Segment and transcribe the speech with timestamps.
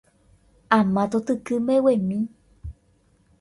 [0.77, 2.19] ama totyky mbeguemi